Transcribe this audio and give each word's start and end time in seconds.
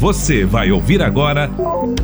Você 0.00 0.46
vai 0.46 0.72
ouvir 0.72 1.02
agora 1.02 1.50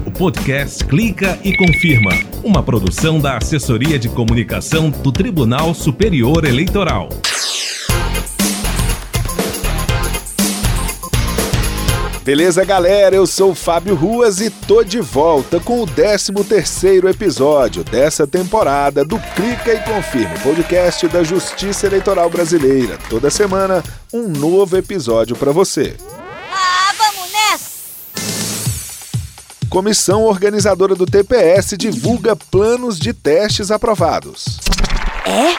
o 0.07 0.11
podcast 0.11 0.85
Clica 0.85 1.39
e 1.43 1.57
Confirma, 1.57 2.11
uma 2.45 2.63
produção 2.63 3.19
da 3.19 3.39
Assessoria 3.39 3.99
de 3.99 4.07
Comunicação 4.11 4.91
do 4.91 5.11
Tribunal 5.11 5.73
Superior 5.73 6.45
Eleitoral. 6.45 7.09
Beleza, 12.23 12.67
galera? 12.67 13.17
Eu 13.17 13.27
sou 13.27 13.53
o 13.53 13.55
Fábio 13.55 13.95
Ruas 13.95 14.43
e 14.43 14.51
tô 14.51 14.85
de 14.85 15.01
volta 15.01 15.59
com 15.59 15.81
o 15.81 15.87
13º 15.87 17.09
episódio 17.09 17.83
dessa 17.83 18.27
temporada 18.27 19.07
do 19.07 19.19
Clica 19.19 19.73
e 19.73 19.79
Confirma, 19.79 20.35
podcast 20.43 21.09
da 21.09 21.25
Justiça 21.25 21.87
Eleitoral 21.87 22.29
Brasileira. 22.29 22.99
Toda 23.09 23.31
semana, 23.31 23.83
um 24.13 24.29
novo 24.29 24.77
episódio 24.77 25.35
para 25.35 25.51
você. 25.51 25.97
Comissão 29.77 30.25
organizadora 30.25 30.95
do 30.95 31.05
TPS 31.05 31.77
divulga 31.77 32.35
planos 32.35 32.99
de 32.99 33.13
testes 33.13 33.71
aprovados. 33.71 34.59
É? 35.27 35.53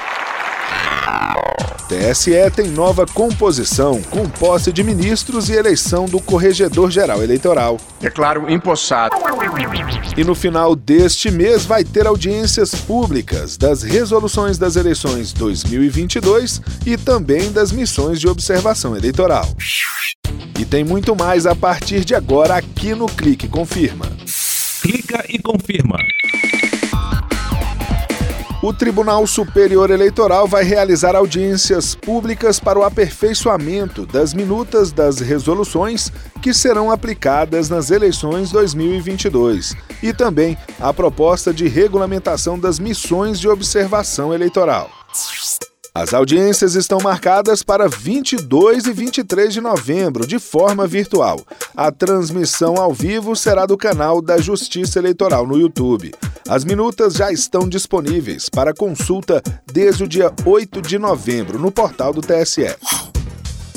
TSE 1.87 2.31
tem 2.55 2.67
nova 2.67 3.05
composição, 3.05 4.01
com 4.09 4.27
posse 4.27 4.73
de 4.73 4.83
ministros 4.83 5.49
e 5.49 5.53
eleição 5.53 6.05
do 6.05 6.19
Corregedor-Geral 6.19 7.21
Eleitoral. 7.21 7.77
Declaro 8.01 8.49
empossado. 8.49 9.15
E 10.17 10.23
no 10.23 10.33
final 10.33 10.75
deste 10.75 11.29
mês 11.29 11.63
vai 11.63 11.83
ter 11.83 12.07
audiências 12.07 12.73
públicas 12.73 13.55
das 13.55 13.83
resoluções 13.83 14.57
das 14.57 14.75
eleições 14.75 15.31
2022 15.31 16.59
e 16.87 16.97
também 16.97 17.51
das 17.51 17.71
missões 17.71 18.19
de 18.19 18.27
observação 18.27 18.97
eleitoral. 18.97 19.47
E 20.57 20.65
tem 20.65 20.83
muito 20.83 21.15
mais 21.15 21.45
a 21.45 21.55
partir 21.55 22.03
de 22.03 22.15
agora 22.15 22.55
aqui 22.55 22.95
no 22.95 23.05
Clique 23.05 23.47
Confirma. 23.47 24.07
Clica 24.81 25.23
e 25.29 25.37
confirma. 25.37 25.97
O 28.63 28.73
Tribunal 28.73 29.27
Superior 29.27 29.91
Eleitoral 29.91 30.47
vai 30.47 30.63
realizar 30.63 31.15
audiências 31.15 31.93
públicas 31.93 32.59
para 32.59 32.79
o 32.79 32.83
aperfeiçoamento 32.83 34.03
das 34.07 34.33
minutas 34.33 34.91
das 34.91 35.19
resoluções 35.19 36.11
que 36.41 36.51
serão 36.51 36.89
aplicadas 36.89 37.69
nas 37.69 37.91
eleições 37.91 38.49
2022 38.49 39.75
e 40.01 40.11
também 40.11 40.57
a 40.79 40.91
proposta 40.91 41.53
de 41.53 41.67
regulamentação 41.67 42.57
das 42.57 42.79
missões 42.79 43.39
de 43.39 43.47
observação 43.47 44.33
eleitoral. 44.33 44.89
As 45.99 46.13
audiências 46.13 46.75
estão 46.75 46.99
marcadas 46.99 47.63
para 47.63 47.87
22 47.87 48.85
e 48.85 48.93
23 48.93 49.51
de 49.51 49.59
novembro, 49.59 50.27
de 50.27 50.37
forma 50.37 50.85
virtual. 50.85 51.43
A 51.75 51.91
transmissão 51.91 52.75
ao 52.75 52.93
vivo 52.93 53.35
será 53.35 53.65
do 53.65 53.75
canal 53.75 54.21
da 54.21 54.37
Justiça 54.37 54.99
Eleitoral 54.99 55.47
no 55.47 55.57
YouTube. 55.57 56.13
As 56.47 56.63
minutas 56.63 57.15
já 57.15 57.31
estão 57.31 57.67
disponíveis 57.67 58.47
para 58.47 58.75
consulta 58.75 59.41
desde 59.65 60.03
o 60.03 60.07
dia 60.07 60.31
8 60.45 60.83
de 60.83 60.99
novembro 60.99 61.57
no 61.57 61.71
portal 61.71 62.13
do 62.13 62.21
TSE. 62.21 62.75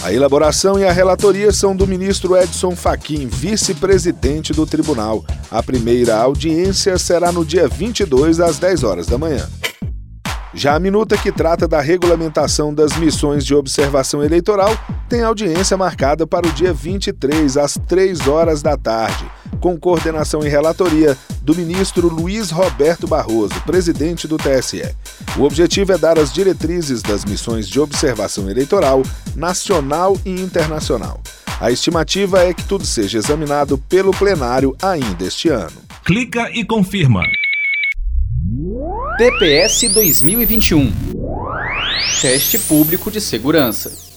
A 0.02 0.12
elaboração 0.12 0.78
e 0.78 0.84
a 0.84 0.92
relatoria 0.92 1.50
são 1.52 1.74
do 1.74 1.86
ministro 1.86 2.36
Edson 2.36 2.76
Fachin, 2.76 3.28
vice-presidente 3.28 4.52
do 4.52 4.66
tribunal. 4.66 5.24
A 5.50 5.62
primeira 5.62 6.18
audiência 6.18 6.98
será 6.98 7.32
no 7.32 7.46
dia 7.46 7.66
22 7.66 8.40
às 8.40 8.58
10 8.58 8.84
horas 8.84 9.06
da 9.06 9.16
manhã. 9.16 9.48
Já 10.60 10.74
a 10.74 10.78
minuta 10.78 11.16
que 11.16 11.32
trata 11.32 11.66
da 11.66 11.80
regulamentação 11.80 12.74
das 12.74 12.94
missões 12.98 13.46
de 13.46 13.54
observação 13.54 14.22
eleitoral 14.22 14.76
tem 15.08 15.22
audiência 15.22 15.74
marcada 15.74 16.26
para 16.26 16.46
o 16.46 16.52
dia 16.52 16.70
23, 16.70 17.56
às 17.56 17.78
3 17.88 18.28
horas 18.28 18.60
da 18.60 18.76
tarde, 18.76 19.24
com 19.58 19.80
coordenação 19.80 20.44
e 20.44 20.50
relatoria 20.50 21.16
do 21.40 21.54
ministro 21.54 22.08
Luiz 22.08 22.50
Roberto 22.50 23.06
Barroso, 23.06 23.58
presidente 23.62 24.28
do 24.28 24.36
TSE. 24.36 24.82
O 25.38 25.44
objetivo 25.44 25.92
é 25.92 25.96
dar 25.96 26.18
as 26.18 26.30
diretrizes 26.30 27.00
das 27.00 27.24
missões 27.24 27.66
de 27.66 27.80
observação 27.80 28.50
eleitoral 28.50 29.02
nacional 29.34 30.14
e 30.26 30.42
internacional. 30.42 31.22
A 31.58 31.70
estimativa 31.70 32.44
é 32.44 32.52
que 32.52 32.64
tudo 32.64 32.84
seja 32.84 33.16
examinado 33.16 33.78
pelo 33.78 34.10
plenário 34.10 34.76
ainda 34.82 35.24
este 35.24 35.48
ano. 35.48 35.80
Clica 36.04 36.50
e 36.52 36.66
confirma. 36.66 37.22
TPS 39.20 39.92
2021 39.92 40.90
Teste 42.22 42.58
Público 42.58 43.10
de 43.10 43.20
Segurança 43.20 44.09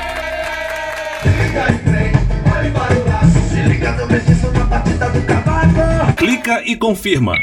Clica 6.15 6.61
e 6.65 6.77
confirma. 6.77 7.33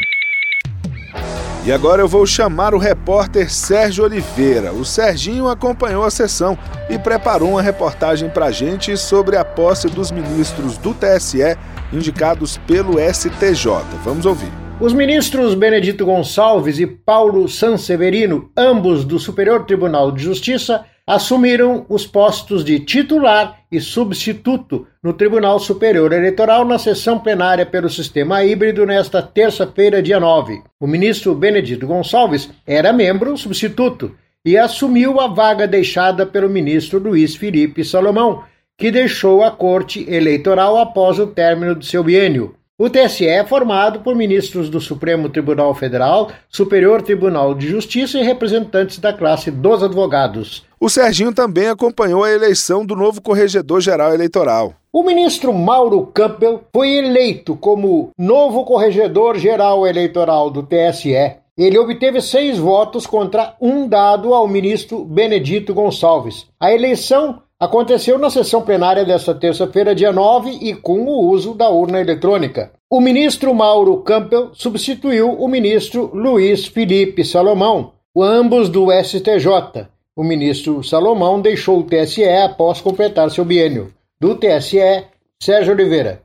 E 1.66 1.72
agora 1.72 2.00
eu 2.00 2.08
vou 2.08 2.26
chamar 2.26 2.74
o 2.74 2.78
repórter 2.78 3.50
Sérgio 3.52 4.04
Oliveira. 4.04 4.72
O 4.72 4.84
Serginho 4.84 5.48
acompanhou 5.48 6.04
a 6.04 6.10
sessão 6.10 6.58
e 6.88 6.98
preparou 6.98 7.50
uma 7.50 7.62
reportagem 7.62 8.30
para 8.30 8.46
a 8.46 8.52
gente 8.52 8.96
sobre 8.96 9.36
a 9.36 9.44
posse 9.44 9.88
dos 9.88 10.10
ministros 10.10 10.78
do 10.78 10.94
TSE 10.94 11.56
indicados 11.92 12.56
pelo 12.66 12.94
STJ. 12.98 13.70
Vamos 14.02 14.24
ouvir. 14.26 14.63
Os 14.80 14.92
ministros 14.92 15.54
Benedito 15.54 16.04
Gonçalves 16.04 16.80
e 16.80 16.86
Paulo 16.86 17.48
Sanseverino, 17.48 18.50
ambos 18.56 19.04
do 19.04 19.20
Superior 19.20 19.64
Tribunal 19.64 20.10
de 20.10 20.24
Justiça, 20.24 20.84
assumiram 21.06 21.86
os 21.88 22.06
postos 22.06 22.64
de 22.64 22.80
titular 22.80 23.60
e 23.70 23.80
substituto 23.80 24.84
no 25.00 25.12
Tribunal 25.12 25.60
Superior 25.60 26.12
Eleitoral 26.12 26.64
na 26.64 26.76
sessão 26.76 27.20
plenária 27.20 27.64
pelo 27.64 27.88
sistema 27.88 28.44
híbrido 28.44 28.84
nesta 28.84 29.22
terça-feira, 29.22 30.02
dia 30.02 30.18
9. 30.18 30.60
O 30.80 30.88
ministro 30.88 31.36
Benedito 31.36 31.86
Gonçalves 31.86 32.50
era 32.66 32.92
membro 32.92 33.36
substituto 33.36 34.16
e 34.44 34.58
assumiu 34.58 35.20
a 35.20 35.28
vaga 35.28 35.68
deixada 35.68 36.26
pelo 36.26 36.50
ministro 36.50 36.98
Luiz 36.98 37.36
Felipe 37.36 37.84
Salomão, 37.84 38.42
que 38.76 38.90
deixou 38.90 39.44
a 39.44 39.52
Corte 39.52 40.04
Eleitoral 40.12 40.76
após 40.78 41.20
o 41.20 41.28
término 41.28 41.76
do 41.76 41.84
seu 41.84 42.02
biênio. 42.02 42.56
O 42.76 42.90
TSE 42.90 43.24
é 43.24 43.44
formado 43.46 44.00
por 44.00 44.16
ministros 44.16 44.68
do 44.68 44.80
Supremo 44.80 45.28
Tribunal 45.28 45.72
Federal, 45.76 46.32
Superior 46.48 47.02
Tribunal 47.02 47.54
de 47.54 47.68
Justiça 47.68 48.18
e 48.18 48.24
representantes 48.24 48.98
da 48.98 49.12
classe 49.12 49.48
dos 49.48 49.80
advogados. 49.80 50.64
O 50.80 50.88
Serginho 50.88 51.32
também 51.32 51.68
acompanhou 51.68 52.24
a 52.24 52.32
eleição 52.32 52.84
do 52.84 52.96
novo 52.96 53.22
Corregedor-Geral 53.22 54.12
Eleitoral. 54.12 54.74
O 54.92 55.04
ministro 55.04 55.52
Mauro 55.52 56.04
Campbell 56.12 56.64
foi 56.72 56.96
eleito 56.96 57.54
como 57.54 58.10
novo 58.18 58.64
Corregedor-Geral 58.64 59.86
Eleitoral 59.86 60.50
do 60.50 60.64
TSE. 60.64 61.14
Ele 61.56 61.78
obteve 61.78 62.20
seis 62.20 62.58
votos 62.58 63.06
contra 63.06 63.54
um 63.60 63.86
dado 63.86 64.34
ao 64.34 64.48
ministro 64.48 65.04
Benedito 65.04 65.72
Gonçalves. 65.72 66.48
A 66.58 66.72
eleição 66.72 67.40
aconteceu 67.60 68.18
na 68.18 68.30
sessão 68.30 68.62
plenária 68.62 69.04
desta 69.04 69.34
terça-feira, 69.34 69.94
dia 69.94 70.12
9, 70.12 70.50
e 70.50 70.74
com 70.74 71.00
o 71.02 71.28
uso 71.28 71.54
da 71.54 71.68
urna 71.68 72.00
eletrônica. 72.00 72.72
O 72.90 73.00
ministro 73.00 73.54
Mauro 73.54 73.96
Campbell 73.98 74.50
substituiu 74.52 75.32
o 75.32 75.48
ministro 75.48 76.10
Luiz 76.14 76.66
Felipe 76.66 77.24
Salomão, 77.24 77.92
ambos 78.16 78.68
do 78.68 78.88
STJ. 78.92 79.88
O 80.16 80.22
ministro 80.22 80.84
Salomão 80.84 81.40
deixou 81.40 81.80
o 81.80 81.82
TSE 81.82 82.24
após 82.24 82.80
completar 82.80 83.30
seu 83.30 83.44
biênio. 83.44 83.92
Do 84.20 84.36
TSE, 84.36 85.04
Sérgio 85.42 85.72
Oliveira. 85.72 86.22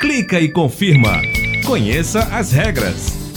Clica 0.00 0.40
e 0.40 0.48
confirma. 0.48 1.20
Conheça 1.66 2.20
as 2.32 2.52
regras. 2.52 3.29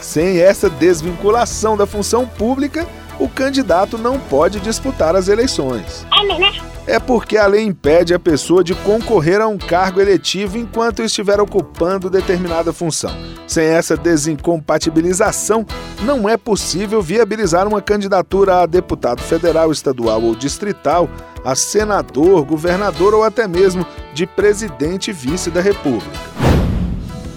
Sem 0.00 0.40
essa 0.40 0.68
desvinculação 0.68 1.76
da 1.76 1.86
função 1.86 2.26
pública, 2.26 2.84
o 3.20 3.28
candidato 3.28 3.96
não 3.96 4.18
pode 4.18 4.58
disputar 4.58 5.14
as 5.14 5.28
eleições. 5.28 6.04
É, 6.12 6.24
né? 6.40 6.75
É 6.86 7.00
porque 7.00 7.36
a 7.36 7.46
lei 7.46 7.64
impede 7.64 8.14
a 8.14 8.18
pessoa 8.18 8.62
de 8.62 8.74
concorrer 8.74 9.40
a 9.40 9.48
um 9.48 9.58
cargo 9.58 10.00
eletivo 10.00 10.56
enquanto 10.56 11.02
estiver 11.02 11.40
ocupando 11.40 12.08
determinada 12.08 12.72
função. 12.72 13.10
Sem 13.46 13.64
essa 13.64 13.96
desincompatibilização, 13.96 15.66
não 16.02 16.28
é 16.28 16.36
possível 16.36 17.02
viabilizar 17.02 17.66
uma 17.66 17.82
candidatura 17.82 18.62
a 18.62 18.66
deputado 18.66 19.20
federal, 19.20 19.72
estadual 19.72 20.22
ou 20.22 20.34
distrital, 20.34 21.08
a 21.44 21.54
senador, 21.54 22.44
governador 22.44 23.14
ou 23.14 23.24
até 23.24 23.48
mesmo 23.48 23.84
de 24.14 24.26
presidente 24.26 25.10
e 25.10 25.12
vice 25.12 25.50
da 25.50 25.60
República. 25.60 26.45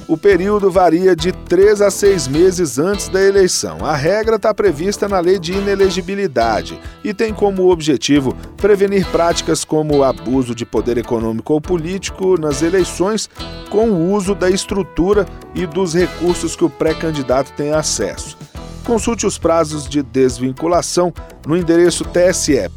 O 0.09 0.17
período 0.17 0.71
varia 0.71 1.15
de 1.15 1.31
três 1.31 1.83
a 1.83 1.91
seis 1.91 2.27
meses 2.27 2.79
antes 2.79 3.07
da 3.09 3.21
eleição. 3.21 3.85
A 3.85 3.95
regra 3.95 4.37
está 4.37 4.51
prevista 4.51 5.07
na 5.07 5.19
lei 5.19 5.37
de 5.37 5.53
inelegibilidade 5.53 6.81
e 7.03 7.13
tem 7.13 7.31
como 7.31 7.69
objetivo 7.69 8.35
prevenir 8.57 9.05
práticas 9.11 9.63
como 9.63 9.97
o 9.97 10.03
abuso 10.03 10.55
de 10.55 10.65
poder 10.65 10.97
econômico 10.97 11.53
ou 11.53 11.61
político 11.61 12.41
nas 12.41 12.63
eleições 12.63 13.29
com 13.69 13.91
o 13.91 14.11
uso 14.11 14.33
da 14.33 14.49
estrutura 14.49 15.27
e 15.53 15.67
dos 15.67 15.93
recursos 15.93 16.55
que 16.55 16.65
o 16.65 16.71
pré-candidato 16.71 17.53
tem 17.53 17.71
acesso. 17.71 18.35
Consulte 18.83 19.27
os 19.27 19.37
prazos 19.37 19.87
de 19.87 20.01
desvinculação 20.01 21.13
no 21.45 21.55
endereço 21.55 22.03
tse.jus.br 22.03 22.71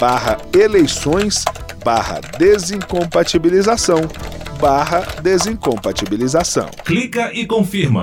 barra 0.00 0.38
eleições 0.54 1.44
barra 1.84 2.18
desincompatibilização 2.38 4.08
barra 4.58 5.06
desincompatibilização. 5.22 6.68
Clica 6.84 7.32
e 7.32 7.46
confirma. 7.46 8.02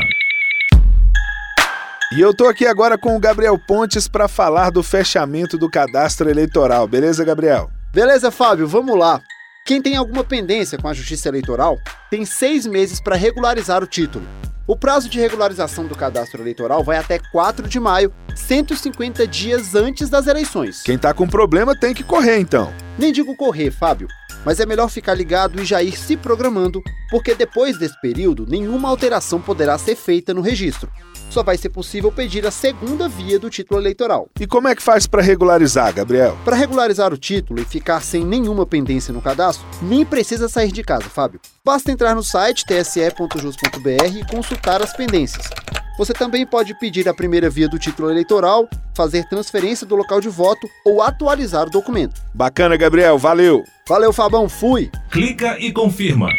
E 2.15 2.21
eu 2.21 2.33
tô 2.33 2.47
aqui 2.47 2.65
agora 2.65 2.97
com 2.97 3.15
o 3.15 3.19
Gabriel 3.19 3.59
Pontes 3.59 4.07
para 4.07 4.27
falar 4.29 4.69
do 4.69 4.81
fechamento 4.81 5.57
do 5.57 5.69
cadastro 5.69 6.29
eleitoral. 6.29 6.87
Beleza, 6.87 7.25
Gabriel? 7.25 7.69
Beleza, 7.93 8.31
Fábio, 8.31 8.67
vamos 8.67 8.97
lá. 8.97 9.21
Quem 9.65 9.81
tem 9.81 9.97
alguma 9.97 10.23
pendência 10.23 10.77
com 10.77 10.87
a 10.87 10.93
Justiça 10.93 11.27
Eleitoral 11.27 11.77
tem 12.09 12.23
seis 12.23 12.65
meses 12.65 13.01
para 13.01 13.15
regularizar 13.15 13.83
o 13.83 13.87
título. 13.87 14.25
O 14.67 14.77
prazo 14.77 15.09
de 15.09 15.19
regularização 15.19 15.85
do 15.85 15.95
cadastro 15.95 16.41
eleitoral 16.41 16.83
vai 16.83 16.97
até 16.97 17.19
4 17.31 17.67
de 17.67 17.79
maio, 17.79 18.13
150 18.35 19.27
dias 19.27 19.75
antes 19.75 20.09
das 20.09 20.27
eleições. 20.27 20.83
Quem 20.83 20.97
tá 20.97 21.13
com 21.13 21.27
problema 21.27 21.77
tem 21.77 21.93
que 21.93 22.03
correr, 22.03 22.39
então. 22.39 22.73
Nem 22.97 23.11
digo 23.11 23.35
correr, 23.35 23.71
Fábio 23.71 24.07
mas 24.45 24.59
é 24.59 24.65
melhor 24.65 24.89
ficar 24.89 25.15
ligado 25.15 25.59
e 25.59 25.65
já 25.65 25.81
ir 25.81 25.97
se 25.97 26.15
programando, 26.15 26.81
porque 27.09 27.33
depois 27.33 27.77
desse 27.77 27.99
período 27.99 28.45
nenhuma 28.47 28.87
alteração 28.87 29.41
poderá 29.41 29.77
ser 29.77 29.95
feita 29.95 30.33
no 30.33 30.41
registro. 30.41 30.89
Só 31.29 31.43
vai 31.43 31.57
ser 31.57 31.69
possível 31.69 32.11
pedir 32.11 32.45
a 32.45 32.51
segunda 32.51 33.09
via 33.09 33.39
do 33.39 33.49
título 33.49 33.79
eleitoral. 33.81 34.29
E 34.39 34.47
como 34.47 34.67
é 34.67 34.75
que 34.75 34.81
faz 34.81 35.07
para 35.07 35.21
regularizar, 35.21 35.93
Gabriel? 35.93 36.37
Para 36.45 36.55
regularizar 36.55 37.11
o 37.11 37.17
título 37.17 37.59
e 37.59 37.65
ficar 37.65 38.01
sem 38.01 38.23
nenhuma 38.23 38.65
pendência 38.65 39.13
no 39.13 39.21
cadastro, 39.21 39.65
nem 39.81 40.05
precisa 40.05 40.47
sair 40.47 40.71
de 40.71 40.83
casa, 40.83 41.05
Fábio. 41.05 41.41
Basta 41.63 41.91
entrar 41.91 42.15
no 42.15 42.23
site 42.23 42.63
tse.jus.br 42.65 44.17
e 44.17 44.25
consultar 44.31 44.81
as 44.81 44.93
pendências. 44.95 45.49
Você 45.97 46.13
também 46.13 46.45
pode 46.45 46.73
pedir 46.77 47.07
a 47.07 47.13
primeira 47.13 47.49
via 47.49 47.69
do 47.69 47.79
título 47.79 48.09
eleitoral, 48.09 48.67
fazer 48.93 49.27
transferência 49.29 49.87
do 49.87 49.95
local 49.95 50.19
de 50.19 50.27
voto 50.27 50.67
ou 50.85 51.01
atualizar 51.01 51.67
o 51.67 51.69
documento. 51.69 52.21
Bacana, 52.33 52.75
Gabriel. 52.75 53.17
Valeu. 53.17 53.63
Valeu, 53.87 54.11
Fabão. 54.11 54.49
Fui. 54.49 54.91
Clica 55.09 55.57
e 55.59 55.71
confirma. 55.71 56.29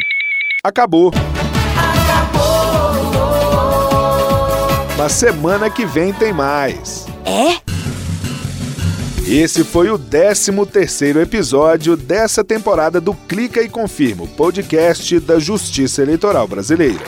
Acabou. 0.62 1.12
Acabou. 1.76 2.46
Na 4.98 5.08
semana 5.08 5.70
que 5.70 5.86
vem 5.86 6.12
tem 6.12 6.32
mais. 6.32 7.06
É? 7.24 7.60
Esse 9.28 9.64
foi 9.64 9.90
o 9.90 9.98
13 9.98 10.52
terceiro 10.66 11.20
episódio 11.20 11.96
dessa 11.96 12.44
temporada 12.44 13.00
do 13.00 13.12
Clica 13.12 13.60
e 13.60 13.68
Confirma, 13.68 14.26
podcast 14.26 15.18
da 15.18 15.38
Justiça 15.38 16.00
Eleitoral 16.00 16.46
Brasileira. 16.46 17.04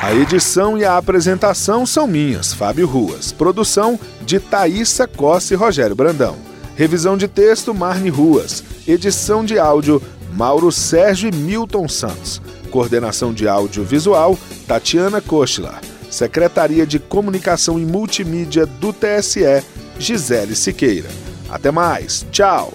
A 0.00 0.14
edição 0.14 0.78
e 0.78 0.84
a 0.84 0.96
apresentação 0.96 1.84
são 1.84 2.06
minhas, 2.06 2.52
Fábio 2.52 2.86
Ruas. 2.86 3.32
Produção 3.32 3.98
de 4.22 4.38
Thaísa 4.38 5.08
Costa 5.08 5.52
e 5.52 5.56
Rogério 5.56 5.96
Brandão. 5.96 6.36
Revisão 6.76 7.16
de 7.16 7.26
texto, 7.26 7.74
Marne 7.74 8.08
Ruas. 8.08 8.62
Edição 8.86 9.44
de 9.44 9.58
áudio, 9.58 10.00
Mauro 10.32 10.70
Sérgio 10.70 11.28
e 11.28 11.34
Milton 11.34 11.88
Santos. 11.88 12.40
Coordenação 12.70 13.34
de 13.34 13.48
áudio 13.48 13.82
visual, 13.82 14.38
Tatiana 14.68 15.20
Kochlar. 15.20 15.80
Secretaria 16.08 16.86
de 16.86 17.00
Comunicação 17.00 17.76
e 17.76 17.84
Multimídia 17.84 18.66
do 18.66 18.92
TSE, 18.92 19.64
Gisele 19.98 20.54
Siqueira. 20.54 21.08
Até 21.50 21.72
mais. 21.72 22.24
Tchau. 22.30 22.72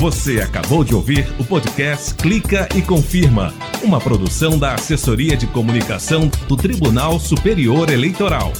Você 0.00 0.40
acabou 0.40 0.82
de 0.82 0.94
ouvir 0.94 1.30
o 1.38 1.44
podcast 1.44 2.14
Clica 2.14 2.66
e 2.74 2.80
Confirma, 2.80 3.52
uma 3.82 4.00
produção 4.00 4.58
da 4.58 4.72
Assessoria 4.72 5.36
de 5.36 5.46
Comunicação 5.46 6.30
do 6.48 6.56
Tribunal 6.56 7.20
Superior 7.20 7.90
Eleitoral. 7.90 8.50